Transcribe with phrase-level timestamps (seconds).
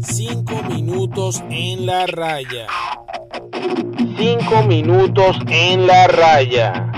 [0.00, 2.66] Cinco minutos en la raya.
[4.16, 6.92] Cinco minutos en la raya.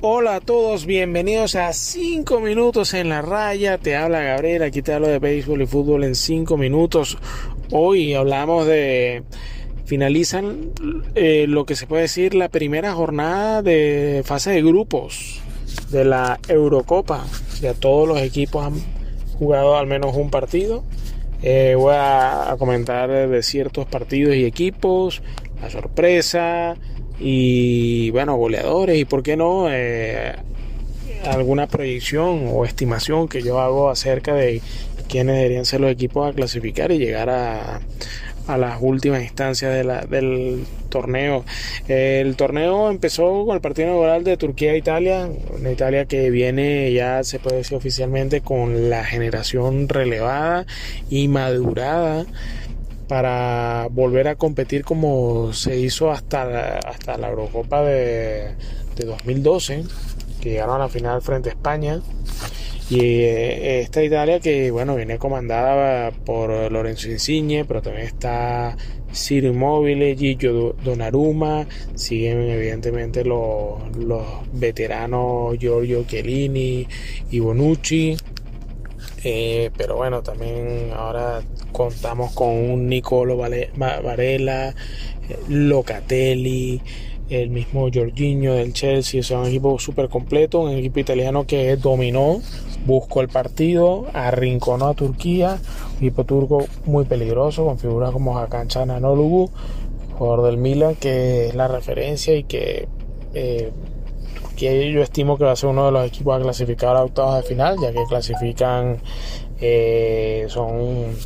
[0.00, 3.78] Hola a todos, bienvenidos a 5 minutos en la raya.
[3.78, 7.16] Te habla Gabriel, aquí te hablo de béisbol y fútbol en 5 minutos.
[7.70, 9.22] Hoy hablamos de...
[9.86, 10.72] Finalizan
[11.14, 15.40] eh, lo que se puede decir la primera jornada de fase de grupos
[15.90, 17.24] de la Eurocopa.
[17.72, 18.74] Todos los equipos han
[19.38, 20.84] jugado al menos un partido.
[21.42, 25.22] Eh, voy a, comentar de ciertos partidos y equipos,
[25.62, 26.76] la sorpresa,
[27.18, 30.34] y bueno, goleadores y por qué no eh,
[31.24, 34.60] alguna proyección o estimación que yo hago acerca de
[35.08, 37.80] quiénes deberían ser los equipos a clasificar y llegar a,
[38.46, 39.72] a las últimas instancias
[40.08, 41.44] del torneo.
[41.88, 47.38] El torneo empezó con el partido inaugural de Turquía-Italia, una Italia que viene ya se
[47.38, 50.66] puede decir oficialmente con la generación relevada
[51.10, 52.26] y madurada
[53.08, 58.54] para volver a competir como se hizo hasta la, hasta la Eurocopa de,
[58.96, 59.84] 2012,
[60.40, 62.00] que llegaron a la final frente a España.
[62.90, 68.76] Y eh, esta Italia que, bueno, viene comandada por Lorenzo Insigne, pero también está
[69.12, 76.86] Ciro Immobile, Gillo Donnarumma, siguen evidentemente los, los veteranos Giorgio Chiellini
[77.30, 78.16] y Bonucci.
[79.26, 81.40] Eh, pero bueno, también ahora
[81.72, 86.82] contamos con un Nicolo Varela, eh, Locatelli,
[87.30, 92.40] el mismo Jorginho del Chelsea, es un equipo súper completo, un equipo italiano que dominó,
[92.84, 95.58] buscó el partido, arrinconó a Turquía,
[95.92, 99.48] un equipo turco muy peligroso, con figuras como Hakan Çalhanoğlu,
[100.18, 102.88] jugador del Milan, que es la referencia y que
[103.34, 103.72] eh,
[104.56, 107.42] yo estimo que va a ser uno de los equipos a clasificar a octavos de
[107.42, 108.98] final, ya que clasifican,
[109.60, 111.16] eh, son,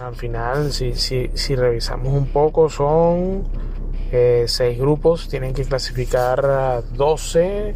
[0.00, 3.44] al final, si, si, si revisamos un poco, son
[4.12, 7.74] eh, seis grupos, tienen que clasificar a 12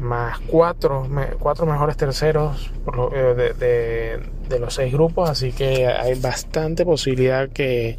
[0.00, 1.08] más cuatro,
[1.38, 2.70] cuatro mejores terceros
[3.12, 7.98] eh, de, de, los seis grupos, así que hay bastante posibilidad que,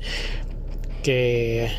[1.03, 1.69] que,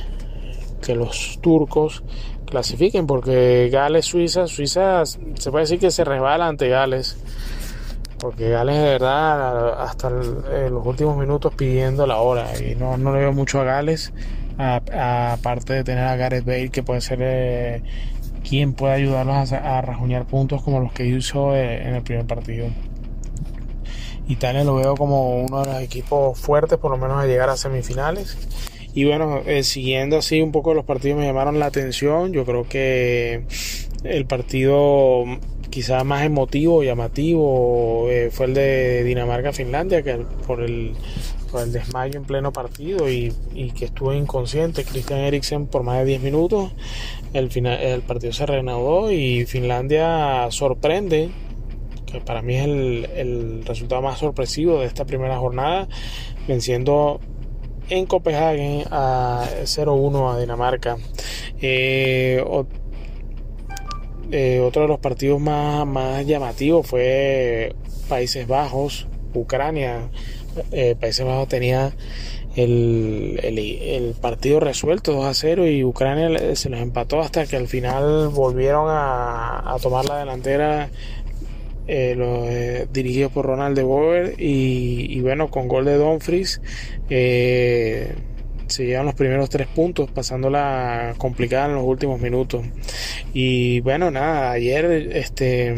[0.83, 2.03] que los turcos
[2.45, 7.17] clasifiquen, porque Gales, Suiza, Suiza se puede decir que se resbala ante Gales,
[8.21, 13.21] porque Gales de verdad hasta los últimos minutos pidiendo la hora y no, no le
[13.21, 14.13] veo mucho a Gales,
[14.59, 17.83] aparte de tener a Gareth Bale que puede ser eh,
[18.49, 22.27] quien pueda ayudarlos a, a, rajuñar puntos como los que hizo eh, en el primer
[22.27, 22.69] partido.
[24.29, 27.57] Italia lo veo como uno de los equipos fuertes, por lo menos a llegar a
[27.57, 28.37] semifinales.
[28.95, 32.33] Y bueno, eh, siguiendo así un poco los partidos me llamaron la atención.
[32.33, 33.45] Yo creo que
[34.05, 35.25] el partido
[35.71, 40.17] quizás más emotivo, llamativo, eh, fue el de Dinamarca-Finlandia, que
[40.47, 40.95] por el,
[41.51, 45.99] por el desmayo en pleno partido y, y que estuvo inconsciente Christian Eriksen por más
[45.99, 46.73] de 10 minutos.
[47.33, 51.31] El, final, el partido se reanudó y Finlandia sorprende
[52.07, 55.89] que para mí es el, el resultado más sorpresivo de esta primera jornada,
[56.49, 57.21] venciendo
[57.91, 60.97] en Copenhague a 0-1 a Dinamarca.
[61.61, 62.43] Eh,
[64.31, 67.75] eh, otro de los partidos más, más llamativos fue
[68.09, 70.09] Países Bajos, Ucrania.
[70.73, 71.93] Eh, Países Bajos tenía
[72.57, 77.69] el, el, partido resuelto 2 a 0 y Ucrania se los empató hasta que al
[77.69, 80.91] final volvieron a, tomar la delantera
[81.87, 86.61] eh, eh, dirigido por Ronald de Boer y, bueno, con gol de Dumfries
[87.09, 88.15] eh,
[88.71, 92.65] se llevan los primeros tres puntos, pasándola complicada en los últimos minutos.
[93.33, 95.75] Y bueno, nada, ayer este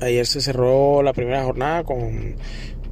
[0.00, 2.36] ayer se cerró la primera jornada con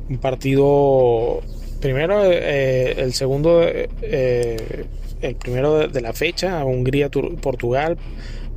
[0.09, 1.41] un partido
[1.81, 7.99] primero el segundo el primero de, la fecha Hungría Portugal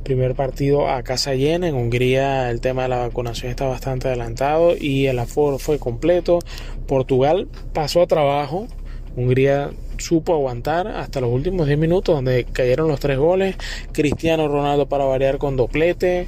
[0.06, 1.66] primer partido a casa llena.
[1.66, 6.38] En Hungría el tema de la vacunación está bastante adelantado y el aforo fue completo.
[6.86, 8.68] Portugal pasó a trabajo.
[9.16, 13.56] Hungría supo aguantar hasta los últimos 10 minutos donde cayeron los tres goles.
[13.92, 16.26] Cristiano Ronaldo para variar con doplete.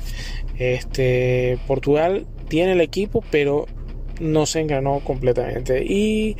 [0.58, 3.66] Este, Portugal tiene el equipo pero
[4.20, 5.84] no se enganó completamente.
[5.84, 6.36] Y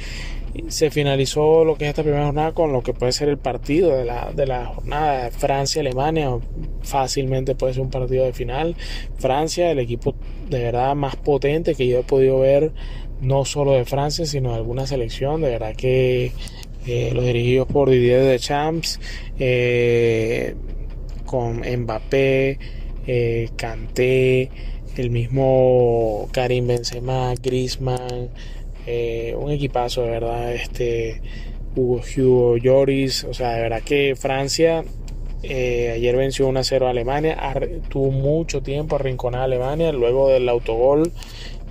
[0.69, 3.97] se finalizó lo que es esta primera jornada con lo que puede ser el partido
[3.97, 6.31] de la, de la jornada Francia-Alemania
[6.83, 8.75] fácilmente puede ser un partido de final
[9.19, 10.15] Francia el equipo
[10.49, 12.73] de verdad más potente que yo he podido ver
[13.21, 15.41] no solo de Francia sino de alguna selección.
[15.41, 16.33] De verdad que
[16.87, 18.99] eh, los dirigidos por Didier Deschamps
[19.39, 20.55] eh,
[21.27, 22.59] con Mbappé
[23.07, 24.51] eh, Kanté
[24.97, 28.31] el mismo Karim Benzema, Griezmann,
[28.87, 31.21] eh, un equipazo de verdad, este
[31.77, 34.83] Hugo Hugo Lloris, o sea, de verdad que Francia
[35.45, 37.39] ayer venció 1-0 a Alemania,
[37.89, 41.13] tuvo mucho tiempo arrinconada a Alemania, luego del autogol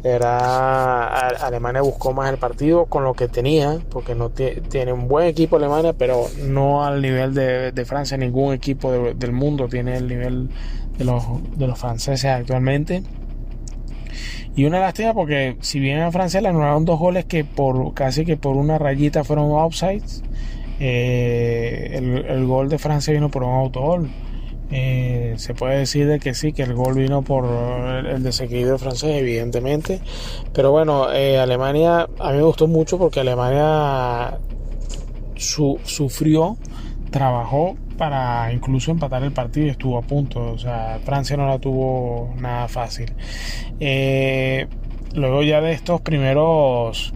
[0.04, 5.28] era Alemania buscó más el partido con lo que tenía, porque no tiene un buen
[5.28, 8.18] equipo Alemania, pero no al nivel de, Francia.
[8.18, 10.50] Ningún equipo del mundo tiene el nivel
[10.98, 11.24] de los,
[11.58, 13.04] de los franceses actualmente.
[14.56, 18.26] Y una lástima porque si bien a Francia le anularon dos goles que por casi
[18.26, 20.24] que por una rayita fueron offsides,
[20.80, 24.10] eh, el, el, gol de Francia vino por un autogol.
[24.70, 30.02] Se puede decir de que sí, que el gol vino por el, desequilibrio francés, evidentemente.
[30.54, 34.38] Pero bueno, eh, Alemania, a mí me gustó mucho porque Alemania
[35.36, 36.58] sufrió,
[37.12, 40.52] trabajó para incluso empatar el partido y estuvo a punto.
[40.52, 43.14] O sea, Francia no la tuvo nada fácil.
[43.80, 44.68] Eh,
[45.14, 47.14] luego ya de estos primeros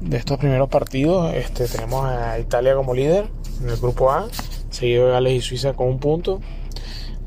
[0.00, 3.26] de estos primeros partidos, este, tenemos a Italia como líder
[3.62, 4.26] en el grupo A,
[4.70, 6.40] seguido de Gales y Suiza con un punto.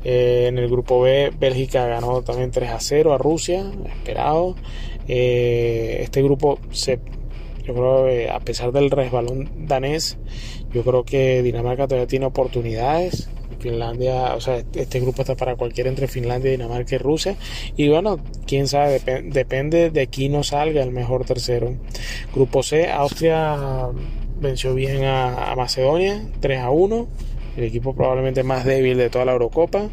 [0.08, 4.54] Eh, en el grupo B, Bélgica ganó también 3 a 0 a Rusia, esperado.
[5.08, 7.00] Eh, este grupo, se,
[7.64, 10.16] yo creo, eh, a pesar del resbalón danés,
[10.72, 13.28] yo creo que Dinamarca todavía tiene oportunidades.
[13.58, 17.34] Finlandia, o sea, este grupo está para cualquiera entre Finlandia, Dinamarca y Rusia.
[17.76, 21.74] Y bueno, quién sabe, depende de quién no salga el mejor tercero.
[22.32, 23.88] Grupo C, Austria
[24.38, 27.08] venció bien a, a Macedonia, 3 a 1
[27.56, 29.88] el equipo probablemente más débil de toda la Eurocopa.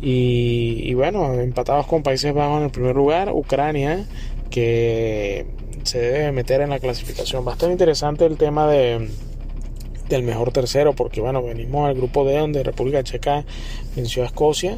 [0.00, 4.06] Y, bueno, empatados con Países Bajos en el primer lugar, Ucrania,
[4.48, 5.46] que
[5.82, 7.44] se debe meter en la clasificación.
[7.44, 9.08] Bastante interesante el tema de
[10.08, 13.44] del mejor tercero, porque bueno, venimos al grupo D donde República Checa
[13.94, 14.76] venció a Escocia.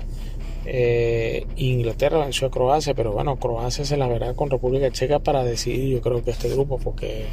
[0.65, 5.43] Eh, Inglaterra venció a Croacia, pero bueno, Croacia se la verá con República Checa para
[5.43, 7.27] decidir, yo creo que este grupo, porque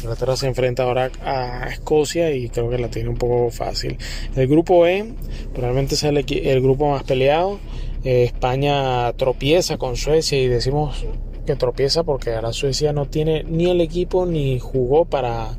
[0.00, 3.98] Inglaterra se enfrenta ahora a Escocia y creo que la tiene un poco fácil.
[4.34, 5.12] El grupo E
[5.52, 7.60] probablemente sea el, grupo más peleado.
[8.04, 11.04] Eh, España tropieza con Suecia y decimos
[11.46, 15.56] que tropieza porque ahora Suecia no tiene ni el equipo ni jugó para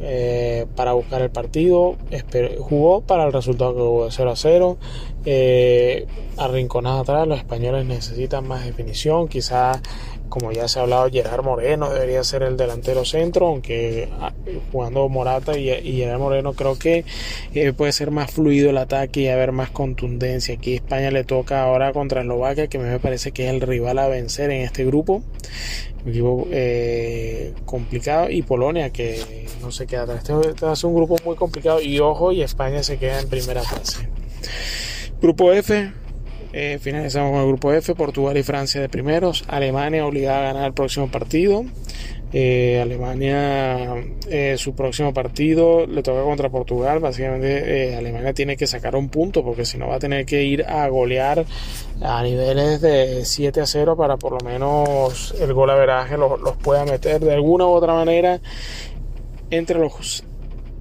[0.00, 1.96] eh, para buscar el partido.
[2.58, 4.78] Jugó para el resultado que hubo de 0 a 0.
[5.24, 6.06] Eh,
[6.36, 9.28] arrinconados atrás, los españoles necesitan más definición.
[9.28, 9.80] Quizás,
[10.28, 14.32] como ya se ha hablado, Gerard Moreno debería ser el delantero centro, aunque ah,
[14.72, 17.04] jugando Morata y, Gerard Moreno creo que
[17.54, 20.54] eh, puede ser más fluido el ataque y haber más contundencia.
[20.54, 24.08] Aquí España le toca ahora contra Eslovaquia, que me parece que es el rival a
[24.08, 25.22] vencer en este grupo
[26.10, 30.18] equipo eh, complicado y Polonia que no se queda atrás.
[30.18, 33.62] Este, este, ser un grupo muy complicado y ojo y España se queda en primera
[33.62, 34.08] fase.
[35.20, 35.92] Grupo F,
[36.52, 40.66] eh, finalizamos con el grupo F, Portugal y Francia de primeros, Alemania obligada a ganar
[40.66, 41.64] el próximo partido,
[42.32, 43.94] eh, Alemania,
[44.28, 46.98] eh, su próximo partido le toca contra Portugal.
[46.98, 50.64] Básicamente, Alemania tiene que sacar un punto porque si no va a tener que ir
[50.64, 51.44] a golear
[52.02, 56.40] a niveles de 7 a 0 para por lo menos el gol a veraje los,
[56.40, 58.40] los pueda meter de alguna u otra manera
[59.50, 60.24] entre los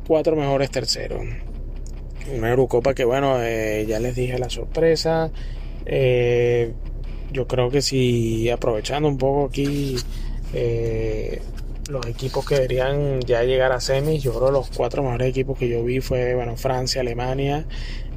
[0.07, 1.21] cuatro mejores terceros.
[2.33, 5.31] Una Eurocopa que, bueno, ya les dije la sorpresa.
[5.85, 9.95] yo creo que si aprovechando un poco aquí
[10.53, 11.41] eh,
[11.89, 15.69] los equipos que deberían ya llegar a semis, yo creo los cuatro mejores equipos que
[15.69, 17.65] yo vi fue bueno, Francia, Alemania,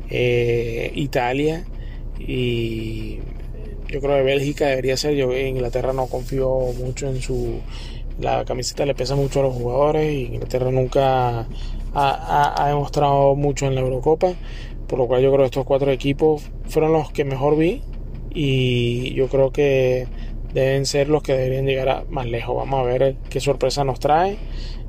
[0.09, 1.65] eh, Italia
[2.19, 3.19] y
[3.89, 6.49] yo creo que Bélgica debería ser, yo en Inglaterra no confío
[6.79, 7.61] mucho en su
[8.19, 11.47] la camiseta le pesa mucho a los jugadores y Inglaterra nunca
[11.95, 14.35] ha, ha, demostrado mucho en la Eurocopa
[14.89, 17.83] por lo cual yo creo que estos cuatro equipos fueron los que mejor vi
[18.31, 20.09] y yo creo que
[20.53, 22.57] deben ser los que deberían llegar a más lejos.
[22.57, 24.39] Vamos a ver qué sorpresa nos trae.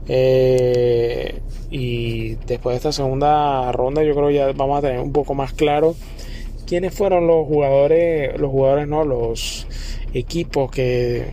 [0.07, 5.35] Eh, y después de esta segunda ronda yo creo ya vamos a tener un poco
[5.35, 5.93] más claro
[6.65, 9.67] quiénes fueron los jugadores, los jugadores no, los
[10.13, 11.27] equipos que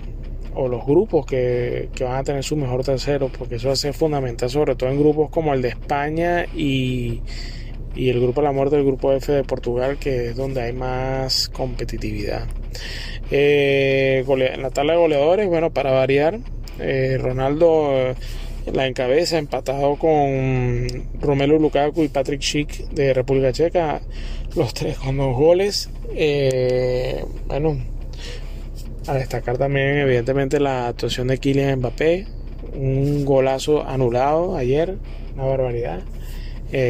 [0.57, 4.49] o los grupos que, que van a tener su mejor tercero, porque eso va fundamental,
[4.49, 7.21] sobre todo en grupos como el de España y,
[7.95, 10.73] y el grupo de la muerte, el grupo F de Portugal, que es donde hay
[10.73, 12.47] más competitividad.
[13.31, 16.39] Eh, en la tabla de goleadores, bueno, para variar,
[16.79, 18.15] eh, Ronaldo eh,
[18.73, 20.87] la encabeza, empatado con
[21.21, 24.01] Romelu Lukaku y Patrick Schick de República Checa,
[24.55, 25.91] los tres con dos goles.
[27.47, 27.79] bueno,
[29.09, 32.27] a destacar también, evidentemente, la actuación de Kylian Mbappé,
[32.75, 34.97] un golazo anulado ayer,
[35.35, 36.01] una barbaridad.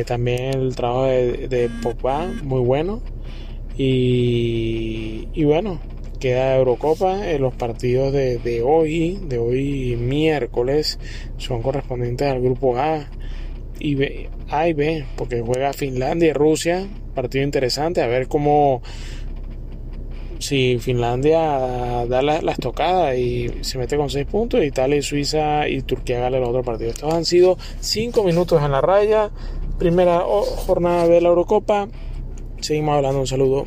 [0.06, 3.02] también el trabajo de, de Pogba, muy bueno.
[3.76, 5.80] Y, y bueno,
[6.18, 7.30] queda Eurocopa.
[7.30, 10.99] en los partidos de, de, hoy, de hoy miércoles,
[11.37, 13.08] son correspondientes al grupo A
[13.78, 16.87] y B, A y B, porque juega Finlandia y Rusia.
[17.14, 18.82] Partido interesante, a ver cómo
[20.38, 25.83] si Finlandia da la, la, estocada y se mete con 6 puntos, Italia Suiza y
[25.83, 26.90] Turquía gana el otro partido.
[26.90, 29.31] Estos han sido 5 minutos en la raya.
[29.78, 31.88] Primera jornada de la Eurocopa.
[32.61, 33.21] Seguimos hablando.
[33.21, 33.66] Un saludo.